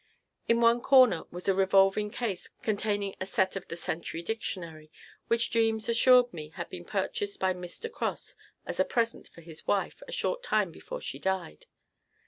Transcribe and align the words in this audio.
In 0.47 0.61
one 0.61 0.81
corner 0.81 1.25
was 1.29 1.47
a 1.47 1.53
revolving 1.53 2.09
case 2.09 2.49
containing 2.63 3.13
a 3.21 3.25
set 3.27 3.55
of 3.55 3.67
the 3.67 3.77
"Century 3.77 4.23
Dictionary" 4.23 4.91
which 5.27 5.51
Jeemes 5.51 5.87
assured 5.87 6.33
me 6.33 6.49
had 6.49 6.71
been 6.71 6.85
purchased 6.85 7.39
by 7.39 7.53
Mr. 7.53 7.87
Cross 7.87 8.35
as 8.65 8.79
a 8.79 8.83
present 8.83 9.27
for 9.27 9.41
his 9.41 9.67
wife 9.67 10.01
a 10.07 10.11
short 10.11 10.41
time 10.41 10.71
before 10.71 11.01
she 11.01 11.19
died. 11.19 11.67